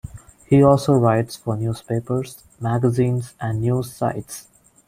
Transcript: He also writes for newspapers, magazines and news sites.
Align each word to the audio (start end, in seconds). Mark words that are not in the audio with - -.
He 0.47 0.63
also 0.63 0.93
writes 0.95 1.35
for 1.35 1.55
newspapers, 1.55 2.43
magazines 2.59 3.35
and 3.39 3.61
news 3.61 3.93
sites. 3.93 4.47